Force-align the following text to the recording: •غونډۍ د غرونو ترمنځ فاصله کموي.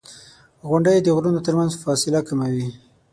•غونډۍ 0.69 0.97
د 1.01 1.07
غرونو 1.15 1.39
ترمنځ 1.45 1.71
فاصله 1.83 2.19
کموي. 2.27 2.67